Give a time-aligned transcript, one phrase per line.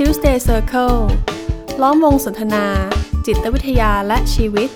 [0.00, 0.98] Tuesday Circle
[1.82, 2.64] ล้อมวงสนทนา
[3.26, 4.68] จิตวิทยาและชีวิต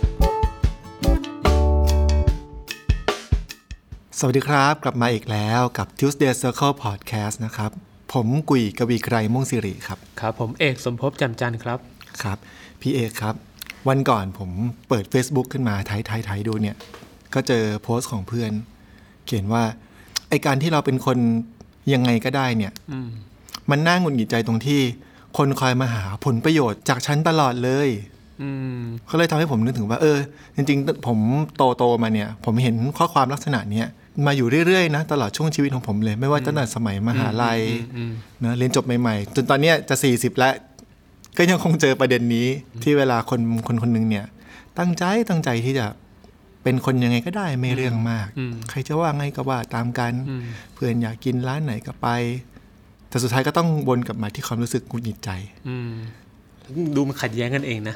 [4.19, 7.71] สวัสดีครับ กลับมาอีกแล้วกับ Tuesday Circle Podcast นะครับ
[8.13, 11.79] ผมกุยกวีไกรม่วงสิริครับ ครับ ผมเอกสมภพจำจันทร์ครับ
[12.23, 12.39] ครับ
[12.81, 13.35] พี่เอกครับ
[13.89, 14.51] วันก่อนผม
[14.89, 16.77] เปิด Facebook ขึ้นมาไทยไทยไทยดูเนี่ย
[17.35, 18.51] ก็เจอโพสต์ของเพื่อน
[19.27, 19.63] เขียนว่า
[20.29, 21.19] ไอการที่เราเป็นคน
[21.93, 23.11] ยังไงก็ได้เนี่ยอืม
[23.71, 24.83] มันน่าหงุดหงิดใจตรงที่
[25.37, 27.89] คนคอยมาหาผลประโยชน์จากฉันตลอดเลย
[28.43, 28.81] อืม
[29.11, 30.19] ก็เลยทำให้ผมนึกถึงว่า เออ
[30.57, 31.19] จริง ๆ ผม
[31.57, 33.87] โตโตๆมาเนี่ย ผมเห็นข้อความลักษณะเนี้ย
[34.27, 37.61] มาอยู่เรื่อยๆนะตลอดช่วงชีวิตของผมเลย ไม่ว่าตั้งแต่สมัยมหาลัย
[37.97, 38.13] อืม
[38.43, 40.55] นะเรียนจบใหม่ๆ จนตอนเนี้ยจะ 40 แล้ว
[41.37, 42.47] ก็ยังคงเจอประเด็นนี้
[42.83, 44.27] ที่เวลาคนคนคนหนึ่งเนี่ย
[44.79, 45.87] ตั้งใจตั้งใจที่จะ
[46.63, 50.43] เป็นคนยังไงก็ได้ไม่เรื่องมากอืมใครจะว่าไงก็ว่าตามกันอืม
[50.75, 52.09] เพื่อนอยากกินร้านไหนก็ไป
[53.11, 55.31] แต่สุดท้ายก็ต้องวนกลับมาที่ความรู้สึกหงุดหงิดใจ
[55.69, 55.93] อืม
[56.97, 57.95] ดูมันขัดแย้งกันเองนะ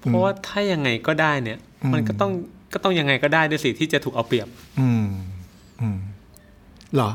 [0.00, 2.32] เพราะว่าถ้ายังไงก็ได้เนี่ยอืมมันก็ต้อง
[2.72, 4.48] ก็ต้องยังไงก็ได้ด้วยสิที่จะถูกเอาเปรียบ
[4.80, 5.06] อืม
[5.80, 5.98] อืม
[6.94, 7.10] เหรอ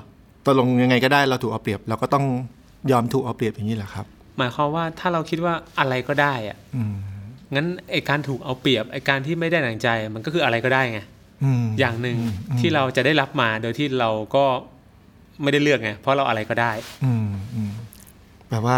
[0.45, 2.25] ตกลงยังไงก็ได้เราถูกเอาเปรียบ เราก็ต้อง
[2.91, 4.05] ยอมถูกเอาเปรียบอย่างนี้แหละครับ
[4.37, 6.93] หมายความว่าถ้าเราคิดว่าอะไรก็ได้อะอืม
[7.55, 10.99] งั้นไอการถูกเอาเปรียบไอการที่ไม่ได้ดั่งใจ มันก็คืออะไรก็ได้ไง
[11.43, 12.17] อืมอย่างหนึ่ง
[12.49, 14.45] อืมที่เราจะได้รับมาโดยที่เราก็
[15.43, 16.71] ไม่ได้เลือกไงเพราะเราอะไรก็ได้
[17.05, 17.71] อืมอืม
[18.49, 18.77] แปลว่า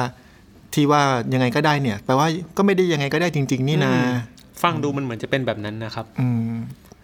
[0.73, 1.01] ที่ว่า
[1.33, 4.09] ยังไงก็ได้เนี่ยแปลว่าก็ไม่ได้ยังไงก็ได้จริง ๆ นี่นาอืม
[4.63, 6.53] ฟังดูมันเหมือนจะเป็นแบบนั้นนะครับ อืม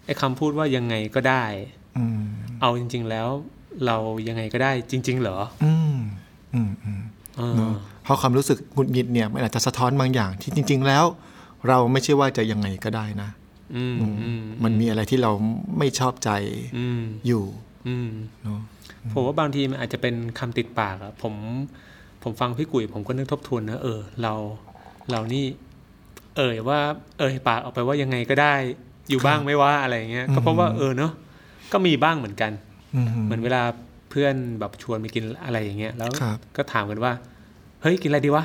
[0.06, 1.44] ไอคำพูดว่ายังไงก็ได้
[1.96, 2.22] อืม
[2.60, 3.28] เอาจริง ๆแล้ว
[3.86, 3.96] เรา
[4.28, 5.96] ยังไงก็ได้จริง ๆ เหรอ อืม
[6.54, 7.00] อืมอืม
[7.36, 11.04] เออเนอะเพราะความรู้สึกหงุดหงิดเนี่ยมันอาจจะสะท้อนบางอย่าง ที่จริง ๆ แล้ว
[11.68, 13.30] เราไม่ใช่ว่าจะยังไงก็ได้นะ
[13.76, 15.30] อืมอืมอืมมันมีอะไรที่เรา
[15.78, 16.30] ไม่ชอบใจ
[16.78, 17.44] อืมอยู่
[17.88, 18.10] อืม
[18.44, 18.60] เนาะ
[19.12, 21.34] ผมว่าบางทีมันอาจจะเป็นคำติดปากอะผม
[22.22, 24.32] ผมฟังพี่กุ๋ยผมก็นึกทบทวนนะเออ เรา
[25.10, 25.44] เรานี่
[26.36, 26.78] เอ่ยว่า
[27.18, 28.54] เอ่ยปากออกไปว่ายังไงก็ได้
[29.10, 31.12] อยู่บ้างไม่ว่าอะไรเงี้ยก็เพราะว่าเออเนาะ
[31.72, 32.52] ก็มีบ้างเหมือนกัน
[32.94, 33.62] อืมเหมือนเวลา
[34.10, 37.12] เพื่อนแบบชวนไปกินอะไรอย่างเงี้ย แล้วครับก็ถามกันว่า
[37.82, 38.44] เฮ้ยกินอะไรดีวะ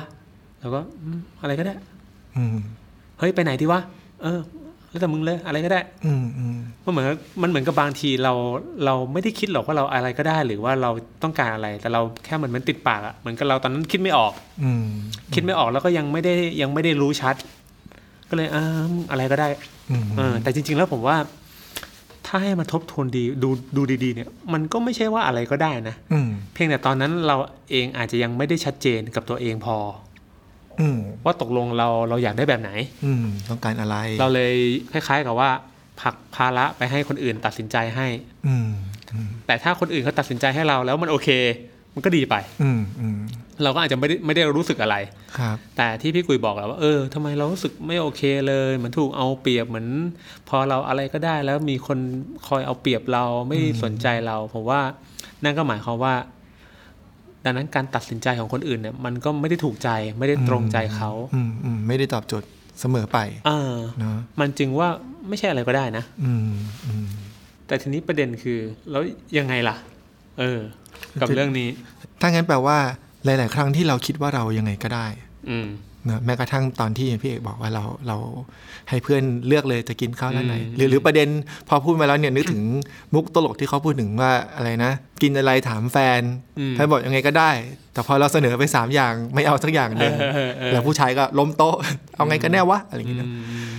[0.60, 1.74] แล้วก็อืมอะไรก็ได้
[2.36, 2.56] อืม
[3.18, 3.80] เฮ้ยไปไหนดีวะ
[4.22, 4.40] เออ
[4.94, 7.06] แล้วแต่มึงเลยอะไรก็ได้ อืมอืมมันเหมือน
[7.42, 8.32] มันเหมือนกับบางทีเรา
[8.84, 10.90] เราไม่ได้คิดหรอกว่าเราอะไรก็ได้ หรือว่าเรา
[11.22, 14.32] ต้องการอะไร แต่เราแค่เหมือนมันติดปากอะเหมือนกับเราตอนนั้นคิดไม่ออก
[14.62, 14.86] อืม
[15.34, 17.34] คิดไม่ออกแล้วก็ยังไม่ได้ยังไม่ได้รู้ชัด
[18.28, 18.64] ก็เลยอ่า
[19.10, 19.48] อะไรก็ได้
[19.90, 21.16] อืมเออแต่จริง ๆ แล้วผมว่า
[22.26, 27.36] ถ้าให้มาทบทวนดีดูดูดีๆ เนี่ย มันก็ไม่ใช่ว่าอะไรก็ได้นะอืมเพียงแต่ตอนนั้นเรา
[27.70, 30.03] เองอาจจะยังไม่ได้ชัดเจนกับตัวเองพออืม
[31.24, 32.70] ว่าตกลงเราเราอยากได้แบบไหน
[33.04, 34.54] อืมต้องการอะไร เราเลย
[34.92, 35.50] คล้าย ๆ กับว่า
[36.00, 38.06] ผลักภาระไปให้คนอื่นตัดสินใจให้
[38.46, 38.68] อืม
[39.12, 41.28] อืมแต่ถ้าคนอื่นเขาตัดสินใจให้เราแล้วมันโอเค
[41.94, 43.18] มันก็ดีไปอืมอืม
[43.62, 44.96] เราก็อาจจะไม่ได้ไม่ได้รู้สึกอะไร
[45.38, 49.88] ครับ แต่ที่พี่กุยบอกแล้วว่าเออทำไมเรารู้สึกไม่โอเคเลยเหมือนถูกเอาเปรียบเหมือน
[50.48, 51.98] พอเราอะไรก็ได้แล้วมีคน
[52.48, 54.80] คอยเอาเปรียบเราไม่สนใจเราผมว่า
[55.44, 56.14] นั่นก็หมายความว่า
[57.44, 59.88] ดังนั้นการตัดสินใจของคนอื่นเนี่ยมันก็ไม่ได้ถูกใจ
[60.18, 62.48] ไม่ได้ตรงใจเขาอืมอืมไม่ได้ตอบโจทย์
[62.80, 64.88] เสมอไปเออเนาะมันจึงว่า
[65.28, 66.54] ไม่ใช่อะไรก็ได้นะ อืม
[66.86, 67.06] อืม
[67.66, 68.58] แต่ทีนี้ประเด็นคือ
[68.90, 69.02] แล้ว
[69.38, 69.76] ยังไงล่ะ
[70.38, 70.60] เออ
[71.20, 71.68] กับเรื่องนี้
[72.20, 72.78] ถ้างั้นแปลว่า
[73.24, 75.06] หลาย ๆ ครั้งที่เราคิดว่าเรายังไงก็ได้
[75.50, 78.16] อืมเนอะแม้กระทั่งตอนที่พี่เอกบอกว่าเราเรา
[78.88, 81.28] ให้เพื่อนเลือกเลยจะกินข้าวร้านไหนอืมหรือหรือประเด็น
[81.68, 82.62] พอพูดมาแล้วเนี่ยนึกถึง
[83.14, 86.20] มุกตลกที่เขาพูดถึงว่าอะไรนะ กินอะไรถามแฟน
[86.58, 87.50] อืมแฟนบอกยังไงก็ได้
[87.92, 91.76] แต่พอเราเสนอไปสามอย่างไม่เอาสักอย่างหนึ่งเออเออเออแล้วผู้ชายก็ล้มโต๊ะ
[92.16, 93.28] เอาไงกันแน่วะอะไรอย่างเงี้ยอืนะ
[93.66, 93.70] ม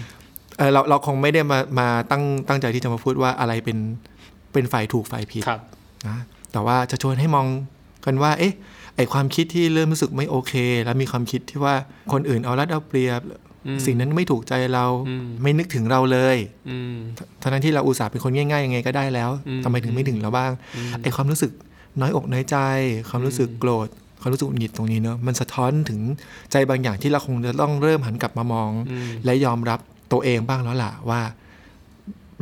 [0.57, 3.77] เออเราเราคงไม่ได้มามาตั้งตั้งใจที่จะมาพูดว่าอะไรเป็น
[4.53, 5.61] เป็นฝ่ายถูกฝ่ายผิดครับ
[6.07, 6.17] นะ
[6.51, 7.47] แต่ว่าจะชวนให้มอง
[8.05, 8.53] กันว่า เอ๊ะ
[8.95, 11.75] ไอความคิดที่เริ่มรู้สึกไม่โอเค แล้วมีความคิดที่ว่า
[12.11, 13.21] คนอื่นเอารัดเอาเปรียบ
[13.67, 16.37] อืมสิ่งนั้นไม่ถูกใจเราอืมไม่นึกถึงเราเลย
[16.69, 16.95] อืม
[17.41, 21.51] ทั้งนั้นที่เราอุตส่าห์เป็นคนง่ายๆยังไงก็ได้แล้วอืมทำไมถึงไม่ถึงเราบ้างอืมไอความรู้สึก
[22.01, 22.57] น้อยอกน้อยใจ
[23.09, 23.87] ความรู้สึกโกรธ
[24.21, 25.99] ความรู้สึกหงุดหงิดตรงนี้เนอะมันสะท้อนถึง
[26.51, 29.79] ใจบางอย่างที่เราคงจะต้องเริ่มหันกลับมามองอืมและยอมรับ
[30.11, 31.21] ตัวเองบ้างแล้วล่ะว่า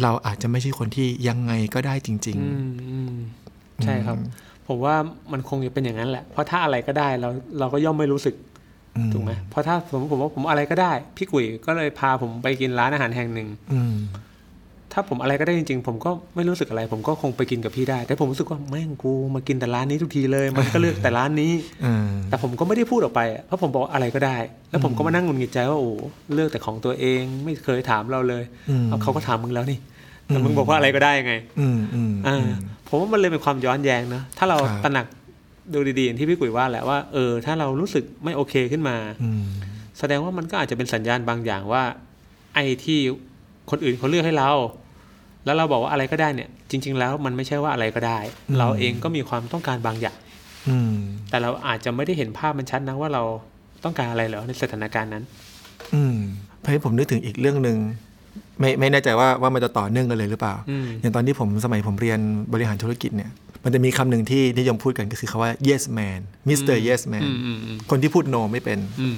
[0.01, 3.13] เราอาจจะไม่ใช่คนที่ยังไงก็ได้จริงอืมอืม
[3.83, 4.17] ใช่ครับ
[4.67, 4.95] ผมว่า
[5.31, 7.29] มันคงจะเป็นอย่างนั้นแหละ เพราะถ้าอะไรก็ได้เรา
[7.59, 8.35] เราก็ย่อมไม่รู้สึก
[8.97, 13.95] อืมถูกไหมเพราะถ้าสมมติผมว่าผมอะไรก็ได้ พี่กุ๋ยก็เลยพาผมไปกินร้านอาหารแห่งหนึ่งอืม
[14.95, 24.37] ถ้าผมอะไรก็ได้จริงๆ ผมก็ไม่รู้สึกอะไร ผมก็คงไปกินกับพี่ได้ แต่ผมรู้สึกว่าแม่งกูมากินแต่ร้านนี้ทุกทีเลย มันก็เลือกแต่ร้านนี้เออแต่ผมก็ไม่ได้พูดออกไปอะเพราะผมบอกอะไรก็ได้
[24.69, 25.91] แล้วผมก็มานั่งหงุดหงิดใจว่าโอ้
[26.33, 29.79] เลือกแต่ของตัวเองไม่เคยถามเราเลยอืมเอาเขาก็ถามมึงแล้วนี่
[30.27, 32.47] แต่มึงบอกว่าอะไรก็ได้ไงอืมอืมอ่า
[32.93, 35.05] ผมว่ามันเลยเป็นความย้อนแย้งนะถ้าเราครับตระหนัก
[35.73, 39.43] ดูดีๆอย่างที่พี่กุยว่าแหละว่าเออถ้าเรารู้สึกไม่โอเคขึ้นมาอืม
[39.99, 41.83] แสดงว่ามันก็อาจจะเป็นสัญญาณบางอย่างว่า
[42.53, 42.99] ไอ้ที่
[43.69, 44.51] คนอื่นเขาเลือกให้เรา
[45.45, 48.19] แล้วเราบอกว่าอะไรก็ได้เนี่ย จริง ๆ แล้วมันไม่ใช่ว่าอะไรก็ได้
[48.49, 50.17] อืมเราเองก็มีความต้องการบางอย่าง
[50.69, 50.95] อืม
[51.29, 53.23] แต่เราอาจจะไม่ได้เห็นภาพมันชัดนะว่าเรา
[53.83, 55.23] ต้องการอะไรเหรอในสถานการณ์นั้น
[55.93, 56.17] อืม
[56.59, 57.77] เพราะฉะนั้นผมนึกถึงอีกเรื่องหนึ่ง
[58.59, 62.19] ไม่ไม่แน่ใจว่าว่ามันจะต่อเนื่องกันเลยหรือเปล่าอืมอย่างตอนที่ผมสมัยผมเรียน
[62.53, 63.31] บริหารธุรกิจเนี่ย
[63.63, 66.19] มันจะมีคำหนึ่งที่นิยมพูดกันก็คือคาว่า yes man
[66.49, 66.77] Mr.
[66.87, 69.15] yes man อืมอืมอืมคนที่พูด no ไม่เป็นอืม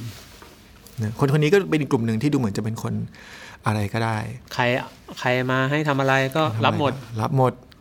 [1.02, 2.94] นะคนคนนี้ก็เป็นอีกกลุ่มหนึ่งที่ดูเหมือนจะเป็นคน
[3.66, 4.18] อะไรก็ได้
[4.54, 4.64] ใคร
[5.20, 7.75] ใครมาให้ทำอะไรก็รับหมด รับหมดอืม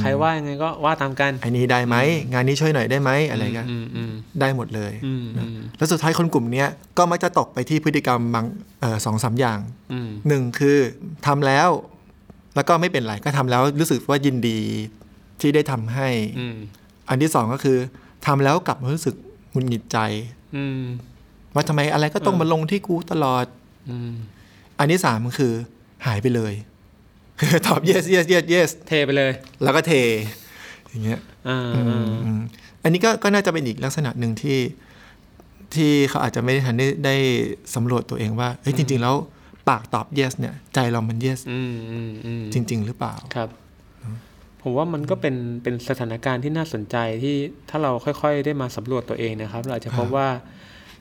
[0.00, 1.96] ใครว่ายังไงก็ว่าตามกันไอ้นี้ได้ไหม
[2.32, 6.68] งานนี้ช่วยหน่อยได้ไหมอะไรเงี้ยอืมอืมได้หมดเลยอืมอืมแล้วสุดท้ายคนกลุ่มเนี้ย
[6.98, 8.46] ก็มักจะตกไปที่พฤติกรรมบาง
[8.80, 9.58] เออสองสามอย่าง
[9.92, 10.78] อืมหนึ่งคือ
[11.26, 11.68] ทำแล้ว
[12.56, 14.58] แล้วก็ไม่เป็นไรก็ทำแล้วรู้สึกว่ายินดี
[15.40, 16.08] ที่ได้ทำให้
[16.38, 16.56] อืม
[17.08, 17.78] อันที่สองก็คือ
[18.26, 19.14] ทำแล้วกลับมารู้สึก
[19.50, 19.98] หงุดหงิดใจ
[20.56, 20.82] อืม
[21.54, 23.46] ว่าทำไมอะไรก็ต้องเออมาลงที่กูตลอด
[23.90, 24.12] อืม
[24.78, 25.52] อันที่สามก็คือ
[26.06, 26.71] หายไปเลยคือ
[27.66, 29.92] ตอบ yes yes yes yes เทไปเลย แล้วก็เท
[30.88, 32.40] อย่างเงี้ยอ่าอืมอืม
[32.82, 34.58] อันนี้ก็ก็น่าจะเป็นอีกลักษณะหนึ่งที่
[35.74, 37.16] ที่เขาอาจจะไม่ได้ทันได้ได้
[37.74, 39.14] สำรวจตัวเองว่าเฮ้ยจริง ๆ แล้ว
[39.68, 43.48] ปากตอบ yes เนี่ย ใจเรามัน yes อืมอืมอืมจริง ๆ หรือเปล่าครับ
[44.62, 47.36] ผมว่ามันก็เป็นเป็นสถานการณ์ที่น่าสนใจที่
[47.70, 50.28] ถ้าเราค่อย ๆ ได้มาสำรวจตัวเองนะครับ เราอาจจะพบว่า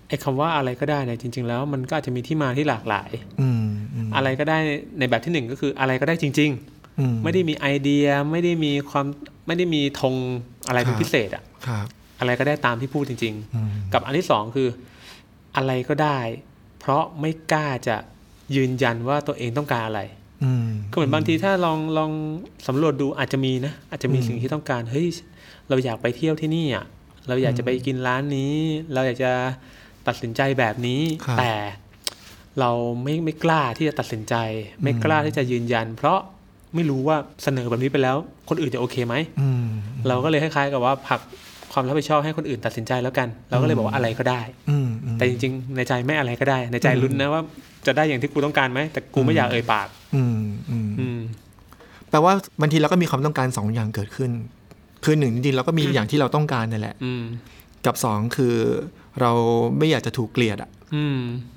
[0.07, 3.09] ไอ้คำว่าอะไรก็ได้เนี่ยจริง ๆ แล้วมันก็อาจจะมีที่มาที่หลากหลาย
[3.41, 3.60] อืม
[4.11, 4.57] อืมอะไรก็ได้
[4.99, 6.51] ในแบบที่หนึ่งก็คืออะไรก็ได้จริง
[6.99, 9.05] อืๆไม่ได้มีไอเดียไม่ได้มีความ
[9.47, 10.15] ไม่ได้มีธง
[10.67, 11.85] อะไรเป็นครับพิเศษอะครับ
[12.19, 14.69] อะไรก็ได้ตามที่พูดจริงๆอืมกับอันที่สองคือ
[15.55, 16.19] อะไรก็ได้
[16.79, 17.95] เพราะไม่กล้าจะ
[18.55, 20.01] ยืนยันว่าตัวเองต้องการอะไร
[20.43, 22.11] อืมก็เหมือนบางทีถ้าลองลอง
[22.67, 25.07] สำรวจดูอาจจะมีนะ อาจจะมีอืมสิ่งที่ต้องการเฮ้ย
[25.69, 26.85] เราอยากไปเที่ยวที่นี่อะ
[27.27, 28.53] เราอยากจะไปกินร้านนี้
[28.93, 29.31] เราอยากจะ
[30.07, 31.53] ตัดสินใจแบบนี้ครับแต่
[32.59, 32.71] เรา
[33.03, 34.35] ไม่ไม่กล้าที่จะตัดสินใจ
[34.83, 36.19] ไม่กล้าที่จะยืนยัน เพราะ
[36.75, 38.17] ไม่รู้ว่าเสนอแบบนี้ไปแล้ว
[38.49, 39.65] คนอื่นจะโอเคไหมอืม
[40.07, 41.19] เราก็เลยคล้ายๆกับว่าผลัก
[41.73, 47.41] ความรับผิดชอบให้คนอื่นตัดสินใจแล้วกัน เราก็เลยบอกว่าอะไรก็ได้อืมอืมแต่จริงๆ ในใจไม่อะไรก็ได้ ในใจลุ้นนะว่า
[47.85, 50.39] จะได้อย่างที่กูต้องการไหมแต่กูไม่อยากเอ่ยปากอืม
[50.69, 51.19] อืมอืม
[52.09, 54.31] แปลว่าบางทีเราก็มีความต้องการสองอย่างเกิดขึ้น
[55.03, 57.23] คือหนึ่งจริงๆเราก็มีอย่างที่เราต้องการนั่นแหละอืม
[57.85, 58.55] กับสองคือ
[59.21, 59.31] เรา
[59.77, 60.80] ไม่อยากจะถูกเกลียดอะอืม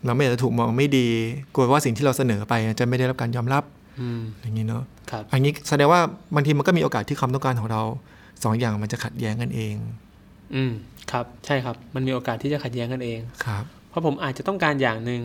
[0.07, 1.09] เราไม่อยากจะถูกมองไม่ดี
[1.55, 3.63] กลัวว่าสิ่งที่เราเสนอไปจะไม่ได้รับการยอมรับ
[4.01, 6.01] อืมอย่างนี้เนาะครับอันนี้แสดงว่า
[6.35, 7.83] บางทีมันก็มีโอกาสที่ความต้องการของเรา
[8.43, 9.75] สองอย่างมันจะขัดแย้งกันเอง
[10.55, 10.73] อืม
[11.13, 15.23] ครับใช่ครับมันมีโอกาสที่จะขัดแย้งกันเองครับ เพราะผมอาจจะต้องการอย่างหนึ่ง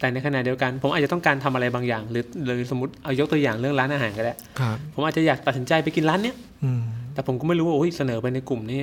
[0.00, 6.82] แต่ในขณะเดียวกัน ผมอาจจะต้องการทำอะไรบางอย่าง หรือหรือสมมติเอายกตัวอย่างเรื่องร้านอาหารก็ได้ครับผมอาจจะอยากตัดสินใจไปกินร้านเนี้ยอืม
[7.14, 8.80] แต่ผมก็ไม่รู้ว่าโอ้ยเสนอไปในกลุ่มนี้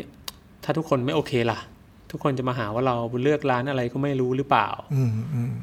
[0.64, 1.60] ถ้าทุกคนไม่โอเคล่ะ
[2.12, 5.54] ทุกคนจะมาหาว่าเราเลือกร้านอะไรก็ไม่รู้หรือเปล่าอืมอืม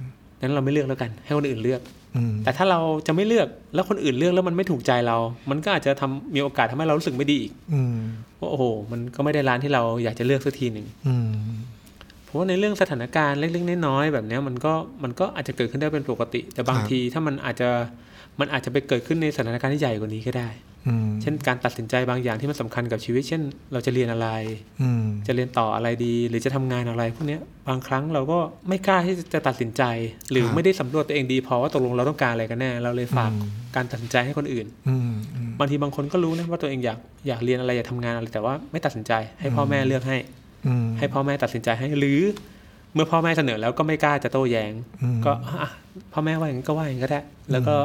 [0.40, 1.80] นั้นเราไม่เลือกแล้วกัน ให้คนอื่นเลือก
[2.16, 5.16] อืมแต่ถ้าเราจะไม่เลือกแล้วคนอื่นเลือกแล้วมันไม่ถูกใจเรา
[5.50, 7.96] มันก็อาจจะทำมีโอกาสทำให้เรารู้สึกไม่ดีอีกอืม
[8.40, 11.30] ว่าโอ้โห มันก็ไม่ได้ร้านที่เราอยากจะเลือกสักทีหนึ่งอืม
[12.24, 14.72] เพราะว่าในเรื่องสถานการณ์เล็กๆน้อยๆแบบเนี้ยมันก็
[15.02, 17.68] มันก็อาจจะเกิดขึ้นได้เป็นปกติ แต่บางทีถ้ามันอาจจะ
[18.40, 20.67] มันอาจจะไปเกิดขึ้นในสถานการณ์ที่ใหญ่กว่านี้ก็ได้อืม
[21.22, 23.42] เช่นการตัดสินใจบางอย่างที่มันสำคัญกับชีวิต เช่น
[23.72, 24.28] เราจะเรียนอะไร
[24.82, 29.82] อืมจะเรียนต่ออะไรดี หรือจะทำงานอะไรพวกเนี้ยบางครั้งเราก็ไม่กล้าที่จะตัดสินใจ
[30.30, 33.30] หรือไม่ได้สำรวจตัวเองดีพอว่าตกลงเราต้องการอะไรกันแน่ เราเลยฝาก
[33.76, 40.16] การตัดสินใจให้คนอื่นอืมอืมบางทีบางคนก็รู้นะว่าตัวเองอยากอยากเรียนอะไรอยากทำงานอะไรแต่ว่าไม่ตัดสินใจ ให้พ่อแม่เลือกให้
[40.66, 42.20] อืมให้พ่อแม่ตัดสินใจให้หรือ
[42.94, 45.70] เมื่อพ่อแม่เสนอแล้วก็ไม่กล้าจะโต้แย้งอืมก็อะ
[46.12, 47.20] พ่อแม่ว่าอย่างนั้นก็ว่าอย่างนั้นก็ได้
[47.52, 47.76] แล้วก็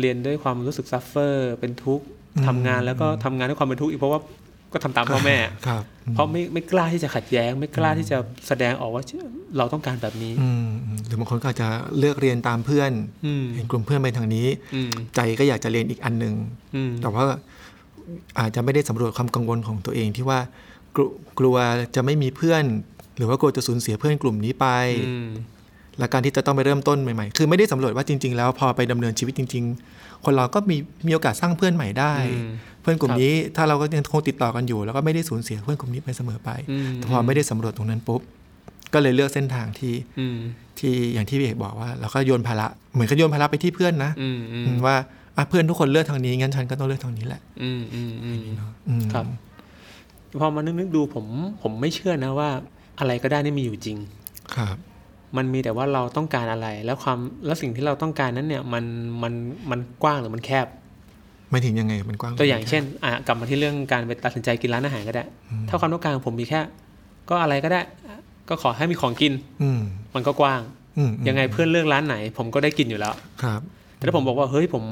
[0.00, 4.20] เรียนด้วยความรู้สึกซัฟเฟอร์เป็นทุกข์อืม ทำงานแล้วก็ทำงานด้วยความเป็นทุกข์อีกเพราะว่า
[4.72, 5.36] ก็ทำตามพ่อแม่
[5.66, 5.82] ครับ
[6.14, 9.02] เพราะไม่ไม่กล้าที่จะขัดแย้ง ไม่กล้าที่จะแสดงออกว่า
[9.58, 12.92] เราต้องการแบบนี้อืมอืมหรือบางคนก็อาจจะเลือกเรียนตามเพื่อน
[13.26, 16.34] อืมเห็นกลุ่มเพื่อนไปทางนี้อืมใจก็อยากจะเรียนอีกอันหนึ่ง
[16.76, 17.24] อืมแต่ว่า
[18.38, 20.38] อาจจะไม่ได้สำรวจความกังวลของตัวเองที่ว่า
[20.96, 21.08] กลัว
[21.38, 21.56] กลัว
[21.94, 22.64] จะไม่มีเพื่อน
[23.16, 24.66] หรือว่ากลัวจะสูญเสียเพื่อนกลุ่มนี้ไป
[25.08, 25.28] อืม
[25.98, 32.50] และการที่จะต้องไปเริ่มต้นใหม่ๆ คือไม่ได้สำรวจว่าจริง ๆ แล้วพอไปดำเนินชีวิตจริง ๆ คนเราก็มีมีโอกาสสร้างเพื่อนใหม่ได้อืม
[32.82, 38.20] เพื่อนกลุ่มนี้ถ้าเราก็ยังคงติดต่อกันอยู่ แล้วก็ไม่ได้สูญเสียเพื่อนกลุ่มนี้ไปเสมอไปอืมแต่พอไม่ได้สำรวจตรงนั้นปุ๊บ
[38.94, 40.38] ก็เลยเลือกเส้นทางที่อืม
[40.78, 44.96] ที่อย่างที่พี่เอกบอกว่าเราก็โยนภาระเหมือนกับโยนภาระไปที่เพื่อนนะอืมอืมว่า
[45.36, 48.40] อะเพื่อนทุกคนเลือกทางนี้งั้นฉันก็ต้องเลือกทางนี้แหละ อืมอืมอืม
[48.88, 49.26] อืมครับ
[50.40, 51.26] พอมานึกนึกๆดูผม
[51.62, 52.50] ผมไม่เชื่อนะว่า
[52.98, 53.98] อะไรก็ได้นี่มีอยู่จริง
[54.56, 54.76] ครับ
[55.36, 58.84] มันมีแต่ว่าเราต้องการอะไร แล้วความแล้วสิ่งที่เราต้องการนั้นเนี่ยมัน
[59.22, 59.32] มัน
[59.70, 60.66] มันกว้างหรือมันแคบ
[61.50, 65.24] ไม่ถึงยังไงมันกว้างตัวอย่างเช่นอะกลับมาที่เรื่องการไปตัดสินใจกินร้านอาหารก็ได้
[65.68, 66.60] ถ้าความต้องการของผมมีแค่
[67.30, 67.80] ก็อะไรก็ได้
[68.48, 69.80] ก็ขอให้มีของกิน อืม
[70.14, 70.60] มันก็กว้าง
[70.98, 73.12] อืมอืมยังไงเพื่อนเลือกร้านไหน ผมก็ได้กินอยู่แล้ว
[73.42, 73.60] ครับ
[73.96, 74.84] แต่ถ้าผมบอกว่าเฮ้ยผม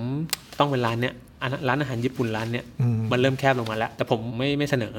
[0.59, 4.99] ต้องเป็นร้านเนี้ยอันร้านอาหารญี่ปุ่นร้านเนี้ยอืมมันเริ่มแคบลงมาแล้ว แต่ผมไม่ไม่เสนอม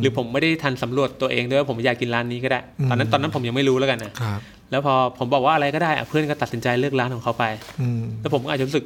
[0.00, 7.44] หรือผมไม่ได้ทันสำรวจตัวเองด้วยว่าผมอยากกินร้านนี้ก็ได้ ตอนนั้นอืมตอนนั้นผมยังไม่รู้แล้วกันนะครับแล้วพอผมบอกว่าอะไรก็ได้อะเพื่อนก็ตัดสินใจเลือกร้านของเขาไป
[7.80, 8.84] อืมแล้วผมก็อาจจะรู้สึก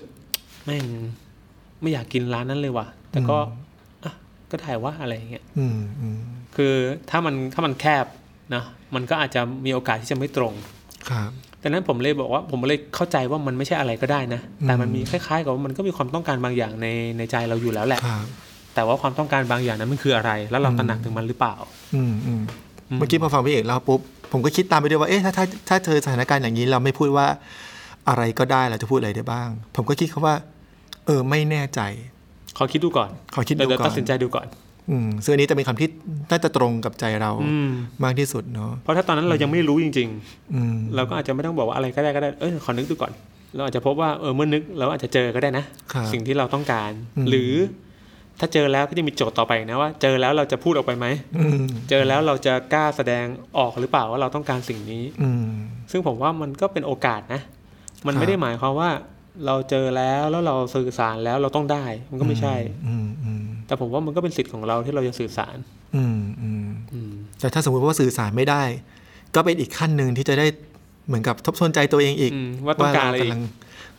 [0.65, 0.85] แม่ง
[1.83, 3.37] ไม่อยากกินร้านนั้นเลยว่ะ แต่ก็
[4.05, 4.13] อะ
[4.51, 6.19] ก็ได้ว่าอะไรอย่างเงี้ยอืมอืม
[6.57, 6.75] คือ
[7.11, 8.07] ถ้ามันถ้ามันแคบ
[8.55, 10.53] นะมันก็อาจจะมีโอกาสที่จะไม่ตรง
[11.11, 11.31] ครับ
[11.63, 16.87] ดังนั้นผมเลยบอกว่าผมเลยเข้าใจว่ามันไม่ใช่อะไรก็ได้นะ แต่มันมีคล้ายๆกับว่ามันก็มีความต้องการบางอย่างใน
[17.19, 18.27] ในใจเราอยู่แล้วแหละครับ
[18.75, 21.55] แต่ว่าความต้องการบางอย่างนั้นมันคืออะไร แล้วเราตระหนักถึงมันหรือเปล่า
[21.95, 22.43] อืมอืม
[22.91, 24.01] อืมเมื่อกี้พอฟังพี่เอกเล่าปุ๊บ
[24.33, 27.27] ผมก็คิดตามไปด้วยว่าเอ๊ะถ้าถ้าถ้าเธอสถานการณ์อย่างนี้เราไม่พูดว่า
[28.09, 30.35] อะไรก็ได้เราจะพูดอะไรได้บ้าง ผมก็คิดคำว่า
[31.07, 31.81] เออไม่แน่ใจ
[32.59, 34.47] ขอคิดดูก่อน ขอคิดดูเดี๋ยวก่อนตัดสินใจดูก่อน
[34.91, 35.89] อืมซึ่งอันนี้จะเป็นคำที่
[36.31, 37.71] น่าจะตรงกับใจเราอืม
[38.05, 40.09] มากที่สุดเนาะเพราะถ้าตอนนั้นเรายังไม่รู้จริง
[40.55, 43.13] อืมๆเราก็อาจจะไม่ต้องบอกว่าอะไรก็ได้ก็ได้เออขอนึกดูก่อน
[43.55, 47.53] เราอาจจะพบว่าเออเมื่อนึกเราอาจจะเจอก็ได้นะครับสิ่งที่เราต้องการอืมหรือ
[48.41, 51.07] ถ้าเจอแล้วก็จะมีโจทย์ต่อไปนะว่า เจอแล้วเราจะพูดออกไปไหม
[51.39, 53.25] อืมเจอแล้วเราจะกล้าแสดง
[53.59, 55.47] ออกหรือเปล่าว่าเราต้องการสิ่งนี้อืม
[55.91, 57.41] ซึ่งผมว่ามันก็เป็นโอกาสนะ
[58.07, 58.91] มันครับไม่ได้หมายความว่า
[59.47, 62.55] เราเจอแล้วแล้วเราสื่อสารแล้วเราต้องได้ มันก็ไม่ใช่
[62.89, 65.57] อืมอืมแต่ผมว่ามันก็เป็นสิทธิ์ของเราที่เราจะสื่อสาร
[65.97, 68.63] อืมอืมอืมแต่ถ้าสมมติว่าสื่อสารไม่ได้
[69.35, 70.47] ก็เป็นอีกขั้นหนึ่งที่จะได้
[71.07, 73.19] เหมือนกับทบทวนใจตัวเองอีกอืมว่าต้องการอะไร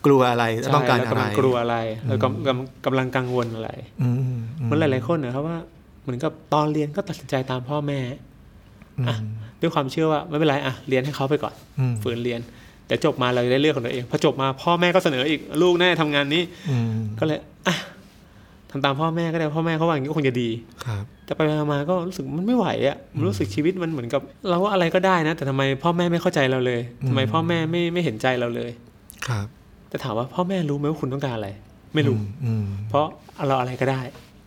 [0.06, 3.70] กำอีลักงกลัวอะไรใช่ต้องการแล้วอะไรกำลังกลัวอะไรแล้วกำกำกำลังกังวลอะไร
[4.02, 5.58] อืมเหมือนหลาย ๆ คนนะครับว่า
[6.04, 8.00] เหมือนกับตอนเรียนก็ตัดสินใจตามพ่อแม่
[9.00, 9.16] อืมอะ
[9.62, 12.40] ด้วยความเชื่อว่าไม่เป็นไรอะเรียนให้เขาไปก่อนอืมฝืนเรียน
[12.88, 17.76] แต่จบมาเราจะได้เลือกของตัวเองพอจบมาพ่อแม่ก็เสนออีกลูกแน่ทำงานนี้อืมก็เลยอะ
[18.72, 20.50] ทำตามพ่อแม่ก็ได้พ่อแม่เขาว่าอย่างนี้ก็คงจะดี
[20.86, 28.72] ครับแต่ไปๆมาๆก็รู้สึกมันไม่ไหวอะมันรู้สึกชีวิตมันเหมือนกับ เราว่าอะไรก็ได้นะ แต่ทำไมพ่อแม่ไม่เข้าใจเราเลยทำไมพ่อแม่ไม่ไม่เห็นใจเราเลย
[29.28, 29.48] ครับ
[29.94, 31.50] แต่ถามว่าพ่อแม่รู้ไหมว่าคุณต้องการอะไร
[31.94, 33.06] ไม่รู้อืมเพราะ
[33.48, 34.02] เราอะไรก็ได้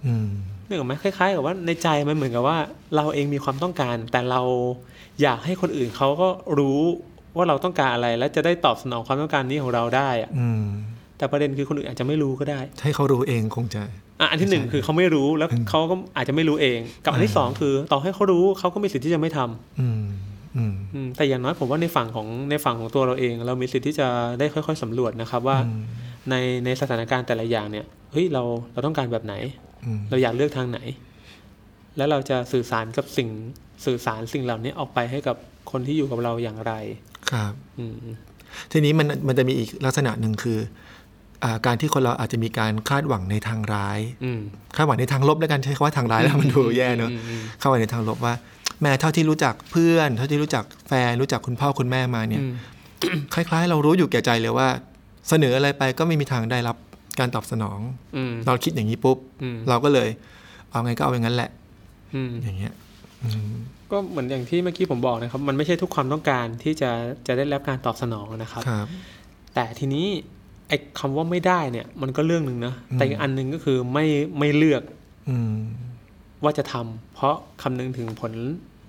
[0.06, 0.28] อืม
[0.66, 2.58] นึกออกไหมคล้าย ๆ กับว่าในใจมันเหมือนกับว่า
[2.96, 4.42] เราเองมีความต้องการ แต่เรา
[5.22, 6.80] อยากให้คนอื่นเขาก็รู้
[7.36, 10.64] ว่าเราต้องการอะไร และจะได้ตอบสนองความต้องการนี้ของเราได้อะอืม
[11.18, 13.82] แต่ประเด็นคือคนอื่นอาจจะไม่รู้ก็ได้ ให้เขารู้เองคงจะ
[14.20, 20.15] อะอันที่หนึ่งคือเขาไม่รู้แล้วเขาก็อาจจะไม่รู้เอง กับอันที่สองคือต่อให้เขารู้เขาก็มีสิทธิ์ที่จะไม่ทำอืมอืมอืม
[21.16, 24.08] แต่อย่างน้อยผมว่าในฝั่งของในฝั่งของตัวเราเอง เรามีสิทธิ์ที่จะ
[24.38, 25.82] ได้ค่อยๆสำรวจนะครับว่าอืม
[26.30, 26.34] ใน
[26.64, 29.34] ในสถานการณ์แต่ละอย่างเนี่ยเฮ้ยเราเราต้องการแบบไหน
[29.84, 30.78] อืมเราอยากเลือกทางไหน
[31.96, 33.28] แล้วเราจะสื่อสารกับสิ่ง
[33.86, 35.36] สื่อสารสิ่งเหล่านี้ออกไปให้กับ
[35.70, 36.72] คนที่อยู่กับเราอย่างไร
[37.30, 37.96] ครับอืม
[38.72, 40.58] ทีนี้มันมันจะมีอีกลักษณะหนึ่งคือ
[41.44, 44.40] อ่าการที่คนเราอาจจะมีการคาดหวังในทางร้ายอืม
[44.76, 48.34] คาดหวังในทางลบแล้วกันใช้คำว่าทางร้ายแล้วมันดูแย่เนอะอืมอืมคาดหวังในทางลบว่า
[48.82, 52.52] แม้เท่าที่รู้จักเพื่อน เท่าที่รู้จักแฟนรู้จักคุณพ่อคุณแม่มาเนี่ยอืม
[53.34, 54.68] คล้าย ๆ เรารู้อยู่แก่ใจเลยว่า
[55.28, 56.76] เสนออะไรไปก็ไม่มีทางได้รับ
[57.18, 57.78] การตอบสนอง
[58.16, 60.08] อืมเราคิดอย่างนี้ปุ๊บอืมเราก็เลย
[60.70, 61.50] เอาไงก็เอาอย่างนั้นแหละ
[62.14, 62.72] อืมอย่างเงี้ย
[63.22, 63.54] อืม
[63.90, 66.90] ก็เหมือนอย่างที่เมื่อกี้ผมบอกนะครับ มันไม่ใช่ทุกความต้องการที่จะ
[67.26, 68.86] จะได้รับการตอบสนองนะครับครับ
[69.54, 70.06] แต่ทีนี้
[70.68, 74.06] ไอ้คำว่าไม่ได้เนี่ย มันก็เรื่องหนึ่งนะอืมแต่อีกอันหนึ่งก็คือไม่
[74.38, 74.82] ไม่เลือก
[75.28, 75.54] อืม
[76.46, 78.32] ว่าจะทำเพราะคำนึงถึงผล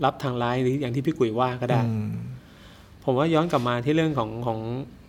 [0.03, 2.11] ลัพธ์ทางร้ายหรืออย่างที่พี่กุ๋ยว่าก็ได้อืม
[3.03, 4.59] ผมว่าย้อนกลับมาที่เรื่องของของ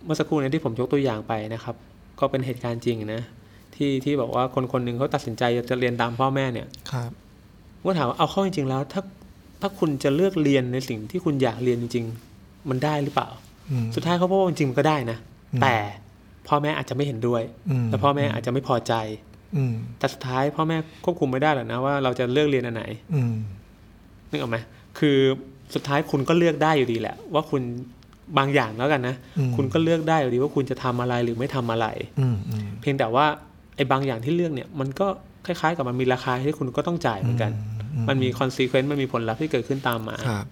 [0.04, 1.74] เมื่อสักครู่นี้ที่ผมยกตัวอย่างไปนะครับ
[2.20, 3.22] ก็เป็นเหตุการณ์จริงนะ
[3.74, 7.10] ที่ที่บอกว่าคนคนหนึ่งเขาตัดสินใจจะเรียนตามพ่อแม่เนี่ยครับ
[7.84, 9.02] ว่าถามว่าเอาเข้าจริงๆแล้ว ถ้า
[9.60, 12.04] ถ้าคุณจะเลือกเรียนในสิ่งที่คุณอยากเรียนจริง
[12.36, 13.28] ๆ มันได้หรือเปล่า
[13.70, 15.18] อืมสุดท้ายเขาบอกว่าจริงๆมันก็ได้นะ
[15.54, 15.74] อืมแต่
[16.48, 18.94] พ่อแม่อาจจะไม่เห็นด้วยอืมและพ่อแม่อาจจะไม่พอใจ
[19.26, 19.27] อืม
[19.98, 23.34] แต่สุดท้ายพ่อแม่ควบคุมไม่ได้หรอกนะว่าเราจะเลือกเรียนอันไหนอืม
[24.30, 24.56] นึกออกไหม
[24.98, 25.18] คือ
[25.74, 27.62] สุดท้ายคุณก็เลือกได้อยู่ดีแหละ ว่าคุณ
[28.38, 31.86] บางอย่างแล้วกันนะอืมคุณก็เลือกได้อยู่ดีว่าคุณจะทำอะไรหรือไม่ทำอะไร
[32.20, 33.26] อืมอืมเพียงแต่ว่า
[33.76, 35.06] ไอ้บางอย่างที่เลือกเนี่ย มันก็
[35.46, 37.52] คล้ายๆ กับมันมีราคาที่คุณก็ต้องจ่ายเหมือนกัน
[38.08, 40.46] มันมี consequence มันมีผลลัพธ์ที่เกิดขึ้นตามมาครับ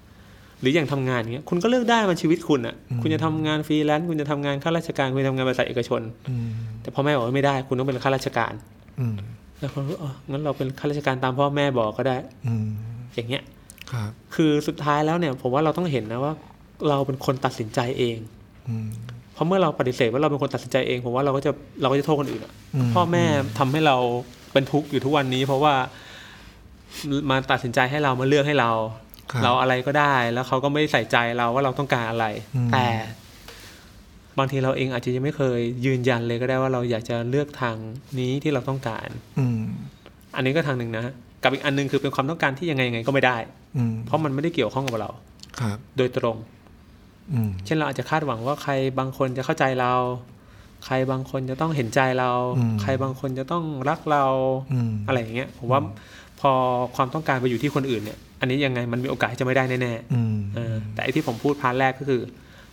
[0.60, 6.48] หรืออย่างทำงานเงี้ยคุณก็เลือกได้มันชีวิตคุณอะอืมคุณจะทำงานฟรีแลนซ์คุณจะทำงานข้าราชการคุณจะทำงานบริษัทเอกชนอืม
[6.82, 8.75] แต่พ่อแม่บอกว่าไม่ได้ คุณต้องเป็นข้าราชการอืม
[9.58, 12.68] แล้วคนก็อ๋องั้นเราเป็นข้าราชการตามพ่อแม่บอกก็ได้ อืม
[13.14, 13.42] อย่างเงี้ย
[13.90, 16.32] ครับคือสุดท้ายแล้วเนี่ย ผมว่าเราต้องเห็นนะว่า
[16.88, 18.18] เราเป็นคนตัดสินใจเอง
[18.68, 18.88] อืม
[19.34, 21.50] เพราะเมื่อเราปฏิเสธว่าเราเป็นคนตัดสินใจเองผมว่าเราก็จะ
[21.80, 23.24] เราก็จะโทษคนอื่นอะอืมพ่อแม่
[23.58, 23.96] ทำให้เรา
[24.52, 25.74] เป็นทุกข์อยู่ทุกวันนี้ เพราะว่า
[27.30, 28.70] มาตัดสินใจให้เรามาเลือกให้เรา
[29.30, 32.26] ครับเราอะไรก็ได้ แล้วเขาก็ไม่ได้ใส่ใจเราว่าเราต้องการอะไร
[32.56, 32.86] อืมแต่
[34.38, 37.76] บางทีเราเองอาจจะยังไม่เคยยืนยันเลยก็ได้ว่าเราอยากจะเลือกทาง
[38.18, 39.60] นี้ที่เราต้องการ อืม
[40.36, 41.04] อันนี้ก็ทางหนึ่งนะ
[41.42, 43.36] กับอีกอันหนึงคือเป็นความต้องการที่ยังไงยังไงก็ไม่ได้
[43.76, 45.10] อืมเพราะมันไม่ได้เกี่ยวข้องกับเรา
[45.60, 46.36] ครับ โดยตรง
[47.32, 49.94] อืมเช่นเราอาจจะคาดหวังว่าใครบางคนจะเข้าใจเรา
[50.86, 54.24] ใครบางคนจะต้องเห็นใจเราอืมใครบางคนจะต้องรักเรา
[54.72, 55.80] อืมอะไรอย่างเงี้ยผมว่า
[56.40, 56.52] พอ
[56.96, 62.20] ความต้องการไปอยู่ที่คนอื่นเนี่ย อันนี้ยังไงมันมีโอกาสที่จะไม่ได้แน่อืมๆเออแต่ไอที่ผมพูดพาร์ทแรกก็คือ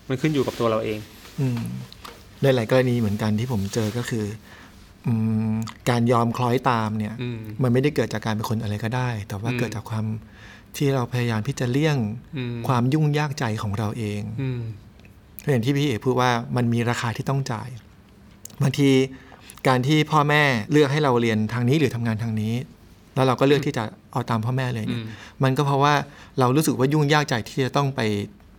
[0.09, 1.12] มันขึ้นอยู่กับตัวเราเองอืม
[2.41, 4.25] ในหลายกรณีเหมือนกันที่ผมเจอก็คือ
[5.07, 5.13] อื
[5.51, 5.53] ม
[5.89, 10.05] การยอมคล้อยตามเนี่ยอืมมันไม่ได้เกิดจากการเป็นคนอะไรก็ได้ แต่ว่าอืมเกิดจากความ
[10.75, 11.97] ที่เราพยายามที่จะเลี่ยง
[12.37, 14.61] อืมความยุ่งยากใจของเราเองอืม
[15.49, 17.69] อย่างที่พี่เอกพูดว่ามันมีราคาที่ต้องจ่าย
[18.61, 18.89] บางที
[19.67, 22.53] การที่พ่อแม่เลือกให้เราเรียนทางนี้หรือทำงานทางนี้
[23.15, 25.07] แล้วเราก็เลือกที่จะเอาตามพ่อแม่เลยเนี่ยอืม
[25.43, 25.93] มันก็เพราะว่า
[26.39, 28.01] เรารู้สึกว่ายุ่งยากใจที่จะต้องไป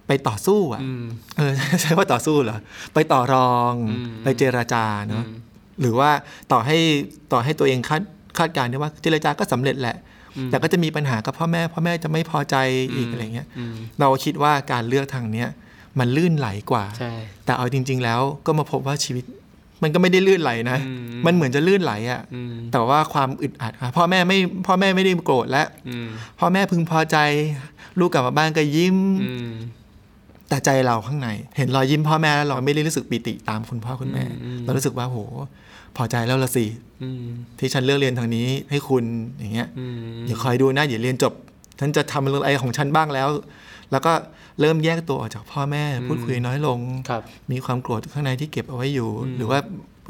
[0.06, 1.04] ไปต่อสู้อะอืม
[1.37, 2.58] เออใช่ว่าต่อสู้เหรอ
[2.94, 5.38] ไปต่อรองอืมไปเจราจาเนาะอืม
[5.80, 6.11] หรือว่า
[6.52, 6.78] ต่อให้
[7.32, 8.02] ต่อให้ตัวเองคาด
[8.38, 9.96] คาดการณ์ได้ว่าเจรจาก็สำเร็จแหละ
[10.37, 12.56] อืมแต่ก็จะมีปัญหากับพ่อแม่ พ่อแม่จะไม่พอใจ
[12.96, 15.49] อีกอืมอะไรเงี้ยอืมเราคิดว่าการเลือกทางเนี้ย
[15.99, 17.12] มันลื่นไหลกว่าใช่
[17.44, 19.25] แต่เอาจริง ๆ แล้วก็มาพบว่าชีวิต
[19.82, 26.08] มันก็ไม่ได้ลื่นไหลนะอืมมันเหมือนจะลื่นไหลอะ่ะอืมแต่ว่าความอึดอัดอะพ่อแม่ไม่พ่อแม่ไม่ได้โกรธและอืม
[26.38, 27.16] พ่อแม่พึงพอใจ
[27.99, 29.50] ลูกกลับมาบ้านก็ยิ้มอืม
[30.48, 35.18] แต่ใจเราข้างใน เห็นรอยยิ้มพ่อแม่แล้วเราไม่ได้รู้สึกปิติตามคุณพ่อคุณแม่อืมเรารู้สึกว่าโห
[35.96, 36.66] พอใจแล้วละสิ
[37.02, 37.24] อืม
[37.58, 39.04] ที่ฉันเลือกเรียนทางนี้ให้คุณ
[39.38, 39.94] อย่างเงี้ยอืม
[40.26, 41.32] เดี๋ยวคอยดูนะเดี๋ยวเรียนจบ
[41.80, 43.28] ฉันจะทำอะไรของฉันบ้างแล้ว
[43.92, 44.12] แล้วก็
[44.60, 47.22] เริ่มแยกตัวออกจากพ่อแม่ พูดคุยน้อยลงครับ
[47.52, 49.58] มีความโกรธข้างในที่เก็บเอาไว้อยู่อืมหรือว่า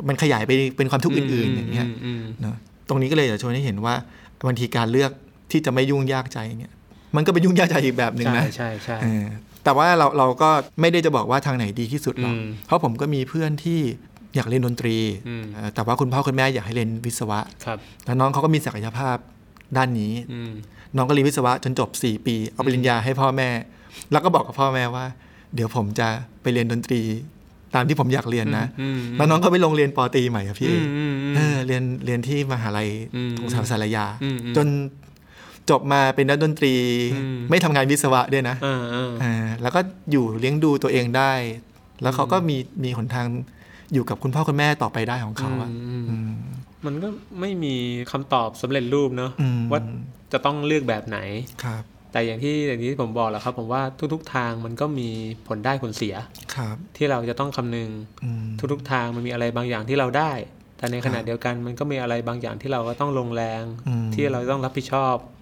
[0.09, 2.57] มันขยายไปเป็นความทุกข์อื่น ๆ อย่างเงี้ยอืมเนอะ
[2.89, 3.95] ตรงนี้ก็เลยจะชวนให้เห็นว่า
[4.47, 5.11] บางทีการเลือก
[5.51, 6.73] ที่จะไม่ยุ่งยากใจเนี่ย
[7.17, 9.27] มันก็เป็นยุ่งยากใจอีกแบบหนึ่งใช่นะใช่ใช่เออ
[9.65, 13.81] แต่ว่าเราเราก็ไม่ได้จะบอกว่าทางไหนดีที่สุดหรอกอืมเพราะผมก็มีเพื่อนที่
[14.35, 14.97] อยากเรียนดนตรี
[15.29, 19.17] อืมเออแต่ว่าคุณพ่อคุณแม่อยากให้เรียนวิศวะครับแล้วน้องเขาก็มีศักยภาพ
[19.77, 20.53] ด้านนี้อืม
[20.97, 23.49] น้องก็เรียนวิศวะจนจบ 4 ปี เอาปริญญาให้พ่อแม่
[24.13, 25.05] แล้วก็บอกกับพ่อแม่ว่า
[25.55, 26.09] เดี๋ยวผมจะ
[26.43, 27.01] ไปเรียนดนตรี
[27.75, 34.67] ตามที่ผมอยากเรียนนะอืมแล้วน้องก็ไปลงเรียนปอตรีใหม่ครับพี่อืมอืมอืมเออเรียนเรียนที่มหาลัยอืมของสารสารยาอืมอืมจน
[35.71, 36.75] จบมาเป็นนักดนตรี
[37.15, 41.33] อืมไม่ทำงานวิศวะด้วยนะอ่าอ่าอ่าแล้วก็อยู่เลี้ยงดูตัวเองได้
[42.03, 43.27] แล้วเขาก็มีมีหนทาง
[43.93, 46.33] อยู่กับคุณพ่อคุณแม่ต่อไปได้ของเขาอะอืมอืม
[46.87, 47.09] มันก็
[47.41, 47.75] ไม่มี
[48.13, 49.81] คำตอบสำเร็จรูปเนาะอืมว่า
[50.33, 51.19] จะต้องเลือกแบบไหน
[51.65, 55.09] ครับ แต่อย่างที่อย่างที่ผมบอกแหล้วครับ ผมว่าทุก ๆ ทางมันก็มี
[55.49, 56.15] ผลได้ผลเสีย
[56.55, 57.91] ครับ ที่เราจะต้องคำนึง
[58.25, 60.33] อืมทุกๆทางมันมีอะไรบางอย่างที่เราได้
[60.79, 65.34] แต่ในขณะครับเดียวกันมันก็มีอะไรบางอย่างที่เราก็ต้องลงแรงอืมที่เราต้องรับผิดชอบครับ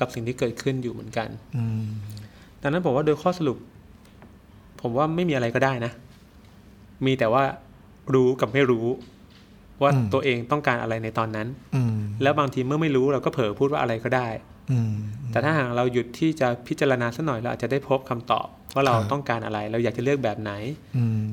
[0.00, 1.86] กับสิ่งที่เกิดขึ้นอยู่เหมือนกันอืม
[2.62, 3.58] ดังนั้นผมว่าโดยข้อสรุป
[4.80, 5.92] ผมว่าไม่มีอะไรก็ได้นะ
[7.06, 7.42] มีแต่ว่า
[8.14, 8.86] รู้กับไม่รู้
[9.82, 14.28] ว่าตัวเองต้องการอะไรในตอนนั้นอืมแล้วบางทีเมื่อไม่รู้เราก็เผลอพูดว่าอะไรก็ได้
[14.72, 14.92] อืม
[15.32, 20.52] แต่ถ้าหากเราหยุดที่จะพิจารณาสักหน่อยเราอาจจะได้พบคำตอบ ว่าเราครับต้องการอะไร เราอยากจะเลือกแบบไหน
[20.96, 21.26] อืม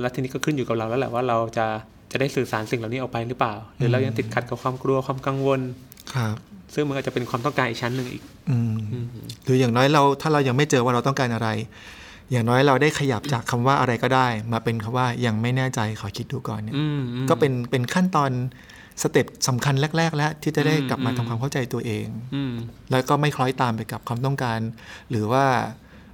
[0.00, 1.66] แล้วทีนี้ก็ขึ้นอยู่กับเราแล้วแหละว่าเราจะ
[2.12, 5.60] จะได้สื่อสารสิ่งเหล่านี้ออกไปหรือเปล่า หรือเรายังติดขัดกับความกลัวความกังวล
[6.14, 6.36] ครับ
[6.76, 9.06] ซึ่งมันก็จะเป็นความต้องการอีกชั้นหนึ่งอีกอืมอืม
[9.44, 11.48] หรืออย่างน้อยเราถ้าเรายังไม่เจอว่าเราต้องการอะไร
[12.32, 18.30] อย่างน้อยเราได้ขยับจากคำว่าอะไรก็ได้ มาเป็นคำว่ายังไม่แน่ใจขอคิดดูก่อนเนี่ยอืมอืมก็เป็นเป็นขั้นตอน
[19.02, 22.54] สเต็ปสำคัญแรก ๆ แล้วที่จะได้อืมกลับมาอืมทำความเข้าใจตัวเองอืม
[22.90, 24.58] แล้วก็ไม่คล้อยตามไปกับความต้องการ
[25.10, 25.44] หรือว่า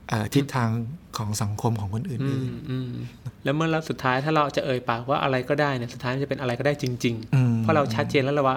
[0.09, 0.68] เอ่อทิศทาง
[1.16, 2.90] ของสังคมของคนอื่อืนมอืม
[3.44, 8.57] แล้วเมื่อแล้วสุดท้ายถ้าเราจะเอ่ยปากว่าอะไรก็ได้เนี่ยสุดท้ายมันจะเป็นอะไรก็ได้จริงๆอืมๆเพราะเราชัดเจนแล้วแหละว่า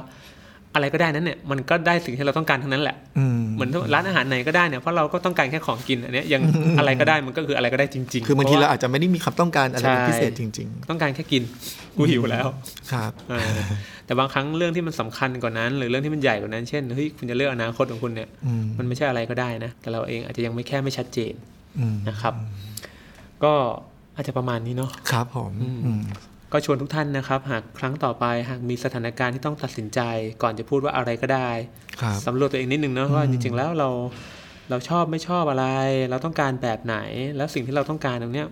[0.75, 6.41] อะไรก็ได้นั้นเนี่ยมันก็ได้สิ่งที่เราต้องการทั้งนั้นแหละอืมเหมือนร้านอาหารไหนก็ได้เนี่ยเพราะเราก็ต้องการแค่ของกินอันเนี้ยยัง
[6.79, 11.43] อะไรก็ได้มันก็คืออะไรก็ได้จริง ๆ คือบางทีพะเราว่อาจจะไม่ได้มีความต้องการอะไรเป็นใช่พิเศษจริงต้องการแค่กิน
[11.97, 13.57] กูหิวแล้วๆครับเออ
[14.05, 21.33] แต่บางครั้งเรื่องที่มันสำคัญกว่านั้น หรือเรื่องที่มันใหญ่กว่านั้นเช่นเฮ้ยคุณจะเลือกอนาคตของคุณเนี่ยอืมมันไม่ใช่อะไรก็ได้นะแต่เราเองอาจจะยังไม่แค่ไม่ชัดเจน
[21.79, 22.33] อืมนะครับ
[23.43, 23.53] ก็
[24.15, 26.03] อาจจะประมาณนี้เนาะครับผมอืมอืม
[26.51, 29.99] ก็ชวนทุกท่านนะครับ หากครั้งต่อไปหากมีสถานการณ์ที่ต้องตัดสินใจ
[30.41, 31.49] ก่อนจะพูดว่าอะไรก็ได้
[32.01, 33.89] ครับสำรวจตัวเองนิดนึงเนอะว่าจริงๆแล้วเรา
[34.69, 35.65] เราชอบไม่ชอบอะไร
[36.10, 36.97] เราต้องการแบบไหน
[37.38, 38.47] แล้วสิ่งที่เราต้องการตรงเนี้ย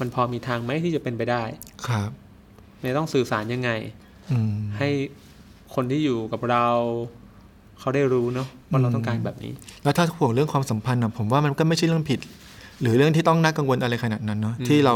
[0.00, 1.42] มันพอมีทางไหมที่จะเป็นไปได้
[1.86, 2.10] ครับ
[2.80, 3.70] ไม่ต้องสื่อสารยังไง
[4.32, 4.88] อืมให้
[5.74, 6.66] คนที่อยู่กับเรา
[7.80, 9.52] เขาได้รู้เนาะว่าเราต้องการแบบนี้
[9.84, 12.20] แล้วถ้าห่วงเรื่องความสัมพันธ์อะผมว่ามันก็ไม่ใช่เรื่องผิด
[12.80, 14.94] หรือเรื่องที่ต้องน่ากังวลอะไรขนาดนั้นเนาะอืมที่เรา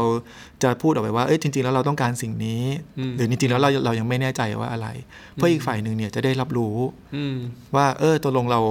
[0.63, 2.63] จะพูดออกไปว่าเอ้ยจริง ๆ แล้วเราต้องการสิ่งนี้
[2.99, 4.87] อืมหรือจริงๆแล้วเราเรายังไม่แน่ใจว่าอะไร
[5.33, 6.75] เพื่ออีกฝ่ายหนึ่งเนี่ยจะได้รับรู้
[7.15, 7.35] อืม
[7.75, 8.61] ว่า เออตกลงเรา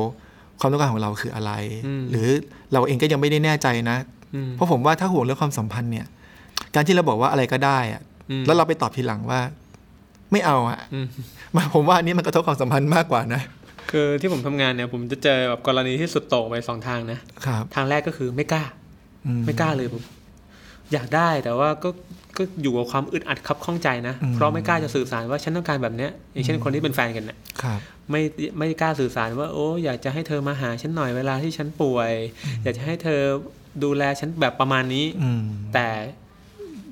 [0.61, 1.53] ความต้องการของเราคืออะไร
[1.87, 2.29] อืมหรือ
[2.73, 3.97] เราเองก็ยังไม่ได้แน่ใจนะ
[4.35, 6.07] อืมเพราะผมว่าถ้าห่วงเรื่องความสัมพันธ์เนี่ย
[6.75, 9.41] การที่เราบอกว่าอะไรก็ได้อะอืมแล้วเราไปตอบทีหลังว่า
[10.33, 11.07] ไม่เอาอะอืม
[11.57, 13.43] มาผมว่าอันนี้มันกระทบความสัมพันธ์มากกว่านะ
[13.91, 18.88] คือที่ผมทำงานเนี่ยผมจะเจอแบบกรณีที่สุดโต่งไปสองทางนะครับทางแรกก็คือไม่กล้าอื
[19.45, 20.03] ไม่กล้าเลยผม
[20.93, 21.91] อยากได้แต่ว่าก็
[22.37, 28.23] ก็อยู่กับความอึดอัดคับข้องใจนะอืมเพราะไม่กล้าจะสื่อสารว่าฉันต้องการแบบเนี้ยอย่างเช่นคนที่เป็นแฟนกันเนี่ยครับไม่
[28.59, 32.13] ไม่กล้าสื่อสารว่าโอ้อยากจะให้เธอมาหาฉันหน่อยเวลาที่ฉันป่วย
[32.63, 33.21] อยากจะให้เธอ
[33.85, 35.43] ดูแลฉันแบบประมาณนี้อืม
[35.75, 35.89] แต่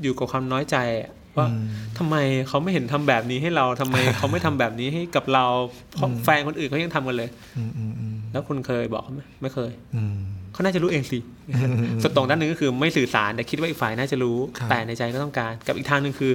[0.02, 2.16] อยู่กับความน้อยใจอะว่าอืมทำไม
[2.48, 5.46] เขาไม่เห็นทำแบบนี้ให้เราทำไมเขาไม่ทำแบบนี้ให้กับเรา
[5.92, 10.16] เพราะแฟนคนอื่นเขายังทำกันเลยอืมอืมอืมแล้วคุณเคยบอกเขาไหมไม่เคย อืม
[10.56, 11.18] เขาน่าจะรู้เองสิ
[11.50, 16.32] อืมสตรงด้านหนึ่งก็คือไม่สื่อสารแต่คิดว่าอีกฝ่ายน่าจะรู้ครับแต่ในใจก็ต้องการ กับอีกทางหนึ่งคือ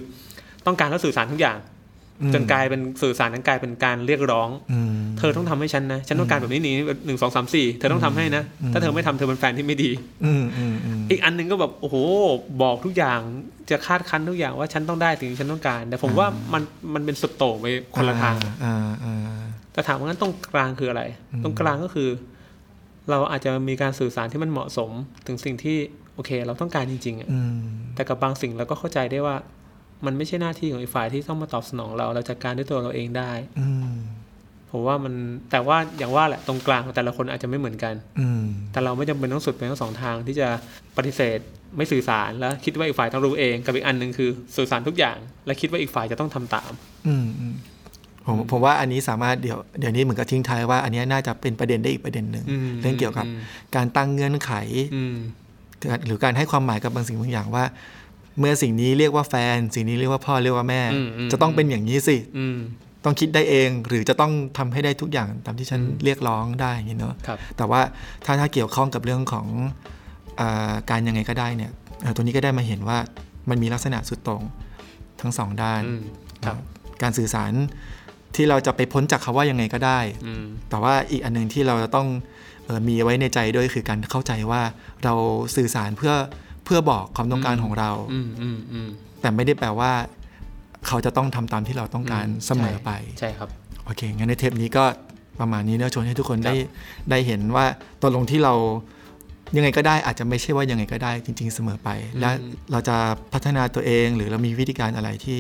[0.65, 1.60] ต้องการแล้วสื่อสารทุกอย่าง
[2.21, 9.91] อืมจนกลายเป็นสื่อสารนั้นกลายเป็นการเรียกร้องอืมเธอต้องทำให้ฉันนะ ฉันต้องการแบบนี้นี้หนึ่งสองสามสี่เธอต้องทำให้นะอืมถ้าเธอไม่ทำเธอเป็นแฟนที่ไม่ดี
[10.25, 11.95] อืมอืมอืมอีกอันหนึ่งก็แบบโอ้โห
[12.62, 13.19] บอกทุกอย่าง
[13.69, 19.15] จะคาดคั้นทุกอย่างว่าฉันต้องได้ถึงฉันต้องการ แต่ผมว่ามันมันเป็นสุดโต่งไปคนละทางอ่าอ่า
[19.73, 21.03] แต่ถามว่างั้นตรงกลางคืออะไร
[21.34, 22.10] อืมตรงกลางก็คือ
[23.12, 24.91] เราอาจจะมีการสื่อสารที่มันเหมาะสม
[25.28, 25.78] ถึงสิ่งที่
[26.15, 27.56] โอเค เราต้องการจริงๆอะอืม
[27.95, 29.36] แต่กับบางสิ่งเราก็เข้าใจได้ว่า
[30.06, 33.95] มันไม่ใช่หน้าที่ของอีกฝ่ายที่ต้องมาตอบสนองเรา เราจัดการด้วยตัวเราเองได้ อืม
[34.71, 35.13] ผมว่ามัน
[35.52, 40.47] แต่ว่าอย่างว่าแหละตรงกลางของแต่ละคนอาจจะไม่เหมือนกัน อืมแต่เราไม่จำเป็นต้องสุดไปทั้งสองทางที่จะ
[40.97, 41.39] ปฏิเสธ
[41.78, 46.71] ไม่สื่อสารแล้วคิดว่าอีกฝ่ายต้องรู้เองกับอีกอันหนึ่งคือ สื่อสารทุกอย่าง และคิดว่าอีกฝ่ายจะต้องทำตาม
[47.08, 47.56] อืมอืม
[48.25, 53.39] ผมผมว่าอันนี้สามารถเดี๋ยวเดี๋ยวนี้เหมือนกับทิ้งท้ายว่าอันนี้น่าจะเป็นประเด็นได้อีกประเด็นหนึ่งอืมเรื่องเกี่ยวกับอืม
[53.75, 54.51] การตั้งเงื่อนไข
[54.95, 55.15] อืม
[56.05, 57.63] หรือการให้ความหมายกับบางสิ่งบางอย่างว่า
[58.39, 62.57] เมื่อสิ่งนี้เรียกว่าแฟน สิ่งนี้เรียกว่าพ่อเรียกว่าแม่อืมอืมจะต้องเป็นอย่างนี้สิอืม
[63.05, 67.81] ต้องคิดได้เองหรือจะต้องทำให้ได้ทุกอย่างตามที่ฉันอืมเรียกร้องได้อย่างนี้เนาะครับแต่ว่า
[68.25, 69.47] ถ้าถ้าเกี่ยวข้องกับเรื่องของ
[70.39, 72.97] อาการยังไงก็ได้เนี่ยเอ่อตัวนี้ก็ได้มาเห็นว่า
[73.49, 74.43] มันมีลักษณะสุดตรง
[75.21, 76.01] ทั้งสองด้านอืม
[76.45, 76.57] ครับ
[77.01, 77.51] การสื่อสาร
[78.36, 82.08] ที่เราจะไปพ้นจากคาว่ายังไงก็ได้อืมแต่ว่าอีกอันหนึงที่เราจะต้อง
[82.65, 84.62] เออมีไว้ในใจด้วยคือการเข้าใจว่า
[85.04, 85.13] เรา
[85.56, 86.13] สื่อสารเพื่อ
[86.65, 88.89] เพื่อบอกความต้องการของเราอืมอืมอืม
[89.22, 89.91] แต่ไม่ได้แปลว่า
[90.88, 93.50] เขาจะต้องทำตามที่เราต้องการเสมอไป ใช่ครับ
[93.86, 94.84] โอเค งั้นในเทปนี้ก็
[95.39, 96.56] ประมาณนี้เนอะชวนให้ทุกคนครับได้
[97.10, 97.65] ได้เห็นว่า
[98.02, 98.54] ตกลงที่เรา
[99.56, 101.89] ยังไงก็ได้อาจจะไม่ใช่ว่ายังไงก็ได้จริง ๆ เสมอไป
[102.20, 102.30] และ
[102.72, 102.96] เราจะ
[103.34, 105.39] พัฒนาตัวเองหรือเรามีวิธีการอะไรที่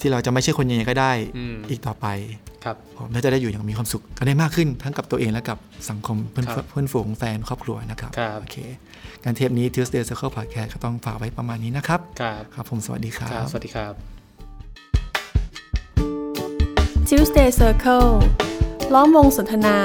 [0.00, 2.06] ที่เราจะไม่ใช่คนยังไงก็ได้อืมอีกต่อไป
[2.64, 5.58] ครับผมน่าจะได้อยู่อย่างมีความสุขกันได้มากขึ้นทั้งกับตัวเองและกับ
[5.90, 8.56] สังคมเพื่อนครับเพื่อนฝูงแฟนครอบครัวนะครับครับโอเค
[9.24, 13.92] การเทปนี้ Tuesday Circle Podcast ก็ต้องฝากไว้ประมาณนี้นะครับครับครับผมสวัสดีครัครับบสวัสดีครับ
[17.08, 18.10] Tuesday Circle
[18.94, 19.76] ล้อมวงสนทนา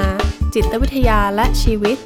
[0.54, 1.96] จิตวิทยาและชีวิต